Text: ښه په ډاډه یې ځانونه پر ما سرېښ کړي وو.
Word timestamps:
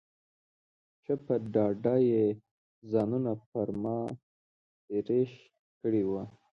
ښه 1.03 1.15
په 1.25 1.33
ډاډه 1.53 1.95
یې 2.11 2.25
ځانونه 2.91 3.31
پر 3.51 3.69
ما 3.83 3.99
سرېښ 4.85 5.31
کړي 5.81 6.03
وو. 6.09 6.23